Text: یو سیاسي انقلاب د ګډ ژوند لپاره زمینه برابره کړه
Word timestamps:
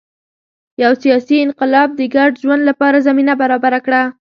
یو 0.83 0.93
سیاسي 1.03 1.35
انقلاب 1.45 1.89
د 1.95 2.01
ګډ 2.15 2.31
ژوند 2.43 2.61
لپاره 2.69 3.03
زمینه 3.07 3.33
برابره 3.41 3.79
کړه 3.85 4.01